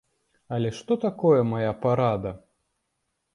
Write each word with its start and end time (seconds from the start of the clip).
Але 0.55 0.71
што 0.77 0.97
такое 1.03 1.41
мая 1.51 1.71
парада? 1.85 2.31